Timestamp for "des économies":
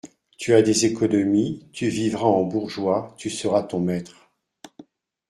0.63-1.69